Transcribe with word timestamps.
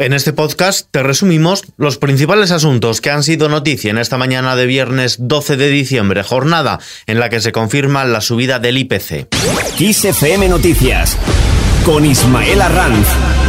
En 0.00 0.12
este 0.12 0.32
podcast 0.32 0.86
te 0.92 1.02
resumimos 1.02 1.64
los 1.76 1.98
principales 1.98 2.52
asuntos 2.52 3.00
que 3.00 3.10
han 3.10 3.24
sido 3.24 3.48
noticia 3.48 3.90
en 3.90 3.98
esta 3.98 4.16
mañana 4.16 4.54
de 4.54 4.64
viernes 4.64 5.16
12 5.18 5.56
de 5.56 5.70
diciembre, 5.70 6.22
jornada 6.22 6.78
en 7.08 7.18
la 7.18 7.30
que 7.30 7.40
se 7.40 7.50
confirma 7.50 8.04
la 8.04 8.20
subida 8.20 8.60
del 8.60 8.78
IPC. 8.78 9.26
XFM 9.76 10.48
Noticias 10.50 11.16
con 11.84 12.04
Ismael 12.06 12.62
Arranz. 12.62 13.47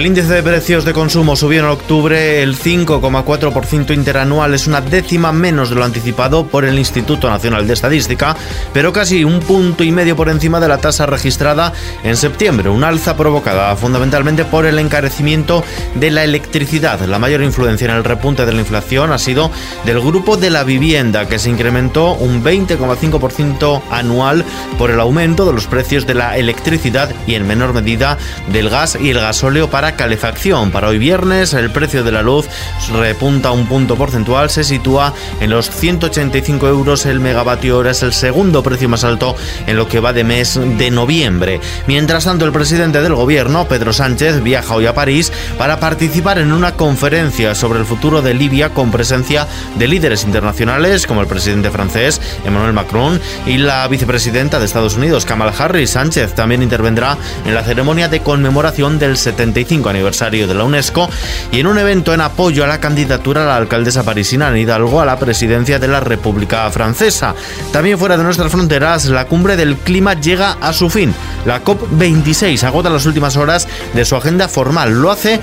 El 0.00 0.06
índice 0.06 0.32
de 0.32 0.42
precios 0.42 0.86
de 0.86 0.94
consumo 0.94 1.36
subió 1.36 1.60
en 1.60 1.66
octubre 1.66 2.42
el 2.42 2.56
5,4% 2.56 3.92
interanual, 3.92 4.54
es 4.54 4.66
una 4.66 4.80
décima 4.80 5.30
menos 5.30 5.68
de 5.68 5.76
lo 5.76 5.84
anticipado 5.84 6.46
por 6.46 6.64
el 6.64 6.78
Instituto 6.78 7.28
Nacional 7.28 7.66
de 7.66 7.74
Estadística, 7.74 8.34
pero 8.72 8.94
casi 8.94 9.24
un 9.24 9.40
punto 9.40 9.84
y 9.84 9.92
medio 9.92 10.16
por 10.16 10.30
encima 10.30 10.58
de 10.58 10.68
la 10.68 10.78
tasa 10.78 11.04
registrada 11.04 11.74
en 12.02 12.16
septiembre, 12.16 12.70
un 12.70 12.82
alza 12.82 13.14
provocada 13.14 13.76
fundamentalmente 13.76 14.46
por 14.46 14.64
el 14.64 14.78
encarecimiento 14.78 15.62
de 15.94 16.10
la 16.10 16.24
electricidad. 16.24 16.98
La 17.00 17.18
mayor 17.18 17.42
influencia 17.42 17.84
en 17.84 17.96
el 17.96 18.04
repunte 18.04 18.46
de 18.46 18.54
la 18.54 18.60
inflación 18.60 19.12
ha 19.12 19.18
sido 19.18 19.50
del 19.84 20.00
grupo 20.00 20.38
de 20.38 20.48
la 20.48 20.64
vivienda, 20.64 21.28
que 21.28 21.38
se 21.38 21.50
incrementó 21.50 22.14
un 22.14 22.42
20,5% 22.42 23.82
anual 23.90 24.46
por 24.78 24.90
el 24.90 25.00
aumento 25.00 25.44
de 25.44 25.52
los 25.52 25.66
precios 25.66 26.06
de 26.06 26.14
la 26.14 26.38
electricidad 26.38 27.14
y 27.26 27.34
en 27.34 27.46
menor 27.46 27.74
medida 27.74 28.16
del 28.50 28.70
gas 28.70 28.96
y 28.98 29.10
el 29.10 29.20
gasóleo 29.20 29.68
para 29.68 29.89
calefacción. 29.92 30.70
Para 30.70 30.88
hoy 30.88 30.98
viernes 30.98 31.54
el 31.54 31.70
precio 31.70 32.04
de 32.04 32.12
la 32.12 32.22
luz 32.22 32.46
repunta 32.92 33.50
un 33.50 33.66
punto 33.66 33.96
porcentual, 33.96 34.50
se 34.50 34.64
sitúa 34.64 35.14
en 35.40 35.50
los 35.50 35.70
185 35.70 36.68
euros 36.68 37.06
el 37.06 37.20
megavatio 37.20 37.78
hora, 37.78 37.90
es 37.90 38.02
el 38.02 38.12
segundo 38.12 38.62
precio 38.62 38.88
más 38.88 39.04
alto 39.04 39.36
en 39.66 39.76
lo 39.76 39.88
que 39.88 40.00
va 40.00 40.12
de 40.12 40.24
mes 40.24 40.58
de 40.78 40.90
noviembre. 40.90 41.60
Mientras 41.86 42.24
tanto, 42.24 42.44
el 42.44 42.52
presidente 42.52 43.00
del 43.02 43.14
gobierno, 43.14 43.66
Pedro 43.68 43.92
Sánchez, 43.92 44.42
viaja 44.42 44.74
hoy 44.74 44.86
a 44.86 44.94
París 44.94 45.32
para 45.56 45.80
participar 45.80 46.38
en 46.38 46.52
una 46.52 46.72
conferencia 46.72 47.54
sobre 47.54 47.78
el 47.78 47.86
futuro 47.86 48.22
de 48.22 48.34
Libia 48.34 48.70
con 48.70 48.90
presencia 48.90 49.46
de 49.76 49.88
líderes 49.88 50.24
internacionales 50.24 51.06
como 51.06 51.20
el 51.20 51.26
presidente 51.26 51.70
francés, 51.70 52.20
Emmanuel 52.44 52.72
Macron, 52.72 53.20
y 53.46 53.58
la 53.58 53.86
vicepresidenta 53.88 54.58
de 54.58 54.66
Estados 54.66 54.96
Unidos, 54.96 55.24
Kamala 55.24 55.54
Harris. 55.56 55.90
Sánchez 55.90 56.34
también 56.34 56.62
intervendrá 56.62 57.16
en 57.44 57.54
la 57.54 57.64
ceremonia 57.64 58.08
de 58.08 58.20
conmemoración 58.20 58.98
del 58.98 59.16
75 59.16 59.79
aniversario 59.88 60.46
de 60.46 60.54
la 60.54 60.64
UNESCO 60.64 61.08
y 61.50 61.60
en 61.60 61.66
un 61.66 61.78
evento 61.78 62.12
en 62.12 62.20
apoyo 62.20 62.64
a 62.64 62.66
la 62.66 62.80
candidatura 62.80 63.42
a 63.42 63.46
la 63.46 63.56
alcaldesa 63.56 64.02
parisina 64.02 64.48
Anne 64.48 64.60
Hidalgo 64.60 65.00
a 65.00 65.06
la 65.06 65.18
presidencia 65.18 65.78
de 65.78 65.88
la 65.88 66.00
República 66.00 66.70
Francesa. 66.70 67.34
También 67.72 67.98
fuera 67.98 68.16
de 68.16 68.24
nuestras 68.24 68.52
fronteras, 68.52 69.06
la 69.06 69.26
cumbre 69.26 69.56
del 69.56 69.76
clima 69.76 70.14
llega 70.14 70.56
a 70.60 70.72
su 70.72 70.90
fin. 70.90 71.14
La 71.46 71.64
COP26 71.64 72.62
agota 72.64 72.90
las 72.90 73.06
últimas 73.06 73.36
horas 73.36 73.66
de 73.94 74.04
su 74.04 74.16
agenda 74.16 74.48
formal. 74.48 75.00
Lo 75.00 75.10
hace 75.10 75.40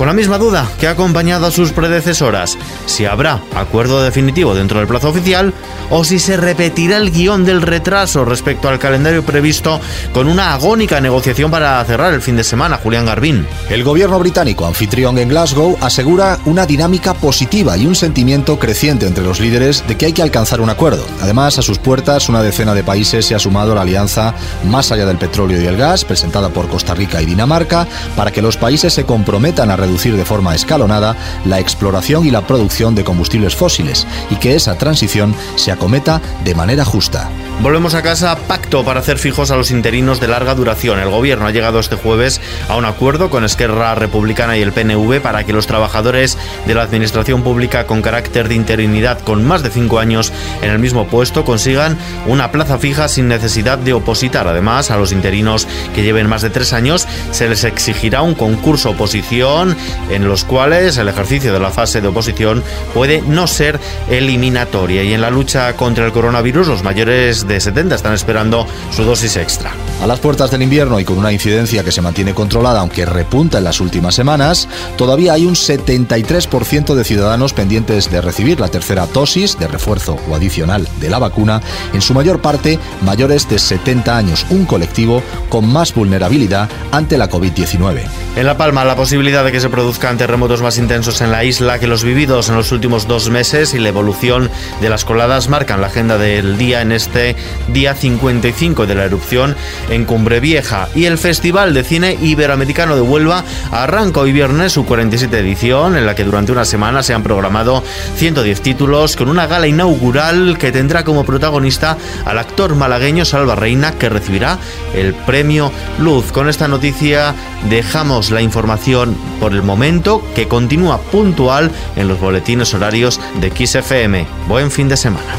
con 0.00 0.06
la 0.06 0.14
misma 0.14 0.38
duda 0.38 0.66
que 0.80 0.86
ha 0.86 0.92
acompañado 0.92 1.44
a 1.44 1.50
sus 1.50 1.72
predecesoras, 1.72 2.56
si 2.86 3.04
habrá 3.04 3.42
acuerdo 3.54 4.02
definitivo 4.02 4.54
dentro 4.54 4.78
del 4.78 4.88
plazo 4.88 5.10
oficial 5.10 5.52
o 5.90 6.04
si 6.04 6.18
se 6.18 6.38
repetirá 6.38 6.96
el 6.96 7.10
guion 7.10 7.44
del 7.44 7.60
retraso 7.60 8.24
respecto 8.24 8.70
al 8.70 8.78
calendario 8.78 9.22
previsto 9.22 9.78
con 10.14 10.26
una 10.26 10.54
agónica 10.54 11.02
negociación 11.02 11.50
para 11.50 11.84
cerrar 11.84 12.14
el 12.14 12.22
fin 12.22 12.34
de 12.36 12.44
semana, 12.44 12.78
Julián 12.78 13.04
Garbín. 13.04 13.46
El 13.68 13.84
gobierno 13.84 14.18
británico 14.18 14.64
anfitrión 14.64 15.18
en 15.18 15.28
Glasgow 15.28 15.76
asegura 15.82 16.38
una 16.46 16.64
dinámica 16.64 17.12
positiva 17.12 17.76
y 17.76 17.84
un 17.84 17.94
sentimiento 17.94 18.58
creciente 18.58 19.06
entre 19.06 19.24
los 19.24 19.38
líderes 19.38 19.84
de 19.86 19.98
que 19.98 20.06
hay 20.06 20.14
que 20.14 20.22
alcanzar 20.22 20.62
un 20.62 20.70
acuerdo. 20.70 21.04
Además, 21.20 21.58
a 21.58 21.62
sus 21.62 21.78
puertas, 21.78 22.30
una 22.30 22.42
decena 22.42 22.72
de 22.72 22.84
países 22.84 23.26
se 23.26 23.34
ha 23.34 23.38
sumado 23.38 23.72
a 23.72 23.74
la 23.74 23.82
alianza 23.82 24.32
Más 24.64 24.92
allá 24.92 25.04
del 25.04 25.18
petróleo 25.18 25.60
y 25.60 25.66
el 25.66 25.76
gas, 25.76 26.06
presentada 26.06 26.48
por 26.48 26.68
Costa 26.68 26.94
Rica 26.94 27.20
y 27.20 27.26
Dinamarca, 27.26 27.86
para 28.16 28.30
que 28.30 28.40
los 28.40 28.56
países 28.56 28.94
se 28.94 29.04
comprometan 29.04 29.70
a 29.70 29.76
reducir 29.76 29.89
de 29.90 30.24
forma 30.24 30.54
escalonada 30.54 31.16
la 31.44 31.58
exploración 31.58 32.24
y 32.26 32.30
la 32.30 32.46
producción 32.46 32.94
de 32.94 33.04
combustibles 33.04 33.56
fósiles 33.56 34.06
y 34.30 34.36
que 34.36 34.54
esa 34.54 34.78
transición 34.78 35.34
se 35.56 35.72
acometa 35.72 36.20
de 36.44 36.54
manera 36.54 36.84
justa. 36.84 37.28
Volvemos 37.62 37.92
a 37.92 38.00
casa, 38.00 38.36
pacto 38.48 38.86
para 38.86 39.00
hacer 39.00 39.18
fijos 39.18 39.50
a 39.50 39.56
los 39.56 39.70
interinos 39.70 40.18
de 40.18 40.28
larga 40.28 40.54
duración. 40.54 40.98
El 40.98 41.10
gobierno 41.10 41.46
ha 41.46 41.50
llegado 41.50 41.78
este 41.78 41.94
jueves 41.94 42.40
a 42.70 42.76
un 42.76 42.86
acuerdo 42.86 43.28
con 43.28 43.44
Esquerra 43.44 43.94
Republicana 43.94 44.56
y 44.56 44.62
el 44.62 44.72
PNV 44.72 45.20
para 45.20 45.44
que 45.44 45.52
los 45.52 45.66
trabajadores 45.66 46.38
de 46.66 46.72
la 46.72 46.80
administración 46.80 47.42
pública 47.42 47.84
con 47.84 48.00
carácter 48.00 48.48
de 48.48 48.54
interinidad 48.54 49.20
con 49.20 49.44
más 49.44 49.62
de 49.62 49.68
cinco 49.68 49.98
años 49.98 50.32
en 50.62 50.70
el 50.70 50.78
mismo 50.78 51.06
puesto 51.08 51.44
consigan 51.44 51.98
una 52.26 52.50
plaza 52.50 52.78
fija 52.78 53.08
sin 53.08 53.28
necesidad 53.28 53.76
de 53.76 53.92
opositar. 53.92 54.48
Además, 54.48 54.90
a 54.90 54.96
los 54.96 55.12
interinos 55.12 55.68
que 55.94 56.02
lleven 56.02 56.30
más 56.30 56.40
de 56.40 56.48
tres 56.48 56.72
años 56.72 57.06
se 57.30 57.46
les 57.46 57.64
exigirá 57.64 58.22
un 58.22 58.34
concurso 58.34 58.92
oposición 58.92 59.76
en 60.08 60.26
los 60.26 60.44
cuales 60.44 60.96
el 60.96 61.08
ejercicio 61.08 61.52
de 61.52 61.60
la 61.60 61.70
fase 61.70 62.00
de 62.00 62.08
oposición 62.08 62.64
puede 62.94 63.20
no 63.20 63.46
ser 63.46 63.78
eliminatoria. 64.08 65.02
Y 65.02 65.12
en 65.12 65.20
la 65.20 65.28
lucha 65.28 65.76
contra 65.76 66.06
el 66.06 66.12
coronavirus, 66.12 66.66
los 66.66 66.82
mayores 66.82 67.49
de 67.54 67.60
70 67.60 67.94
están 67.94 68.14
esperando 68.14 68.66
su 68.90 69.04
dosis 69.04 69.36
extra. 69.36 69.72
A 70.02 70.06
las 70.06 70.18
puertas 70.18 70.50
del 70.50 70.62
invierno 70.62 70.98
y 71.00 71.04
con 71.04 71.18
una 71.18 71.32
incidencia 71.32 71.84
que 71.84 71.92
se 71.92 72.00
mantiene 72.00 72.34
controlada, 72.34 72.80
aunque 72.80 73.04
repunta 73.04 73.58
en 73.58 73.64
las 73.64 73.80
últimas 73.80 74.14
semanas, 74.14 74.68
todavía 74.96 75.34
hay 75.34 75.46
un 75.46 75.54
73% 75.54 76.94
de 76.94 77.04
ciudadanos 77.04 77.52
pendientes 77.52 78.10
de 78.10 78.20
recibir 78.20 78.60
la 78.60 78.68
tercera 78.68 79.06
dosis 79.06 79.58
de 79.58 79.68
refuerzo 79.68 80.16
o 80.28 80.34
adicional 80.34 80.88
de 81.00 81.10
la 81.10 81.18
vacuna, 81.18 81.60
en 81.92 82.00
su 82.00 82.14
mayor 82.14 82.40
parte 82.40 82.78
mayores 83.02 83.48
de 83.48 83.58
70 83.58 84.16
años, 84.16 84.46
un 84.50 84.64
colectivo 84.64 85.22
con 85.48 85.70
más 85.70 85.94
vulnerabilidad 85.94 86.68
ante 86.92 87.18
la 87.18 87.28
COVID-19. 87.28 88.04
En 88.36 88.46
La 88.46 88.56
Palma, 88.56 88.84
la 88.84 88.94
posibilidad 88.94 89.44
de 89.44 89.50
que 89.50 89.58
se 89.58 89.68
produzcan 89.68 90.16
terremotos 90.16 90.62
más 90.62 90.78
intensos 90.78 91.20
en 91.20 91.32
la 91.32 91.42
isla 91.42 91.80
que 91.80 91.88
los 91.88 92.04
vividos 92.04 92.48
en 92.48 92.54
los 92.54 92.70
últimos 92.70 93.08
dos 93.08 93.28
meses 93.28 93.74
y 93.74 93.80
la 93.80 93.88
evolución 93.88 94.50
de 94.80 94.88
las 94.88 95.04
coladas 95.04 95.48
marcan 95.48 95.80
la 95.80 95.88
agenda 95.88 96.16
del 96.16 96.56
día 96.56 96.80
en 96.80 96.92
este 96.92 97.34
día 97.68 97.94
55 97.94 98.86
de 98.86 98.94
la 98.94 99.04
erupción 99.04 99.56
en 99.90 100.04
Cumbre 100.04 100.38
Vieja. 100.38 100.88
Y 100.94 101.06
el 101.06 101.18
Festival 101.18 101.74
de 101.74 101.82
Cine 101.82 102.16
Iberoamericano 102.22 102.94
de 102.94 103.00
Huelva 103.00 103.44
arranca 103.72 104.20
hoy 104.20 104.30
viernes 104.30 104.72
su 104.72 104.86
47 104.86 105.36
edición, 105.36 105.96
en 105.96 106.06
la 106.06 106.14
que 106.14 106.24
durante 106.24 106.52
una 106.52 106.64
semana 106.64 107.02
se 107.02 107.14
han 107.14 107.24
programado 107.24 107.82
110 108.16 108.60
títulos, 108.62 109.16
con 109.16 109.28
una 109.28 109.48
gala 109.48 109.66
inaugural 109.66 110.56
que 110.56 110.70
tendrá 110.70 111.02
como 111.02 111.24
protagonista 111.24 111.98
al 112.24 112.38
actor 112.38 112.76
malagueño 112.76 113.24
Salva 113.24 113.56
Reina, 113.56 113.92
que 113.92 114.08
recibirá 114.08 114.56
el 114.94 115.14
premio 115.14 115.72
Luz. 115.98 116.30
Con 116.30 116.48
esta 116.48 116.68
noticia 116.68 117.34
dejamos 117.68 118.19
la 118.28 118.42
información 118.42 119.16
por 119.40 119.52
el 119.52 119.62
momento, 119.62 120.22
que 120.34 120.48
continúa 120.48 120.98
puntual 120.98 121.70
en 121.96 122.08
los 122.08 122.20
boletines 122.20 122.74
horarios 122.74 123.18
de 123.40 123.50
XFM. 123.50 124.26
Buen 124.46 124.70
fin 124.70 124.88
de 124.88 124.98
semana. 124.98 125.34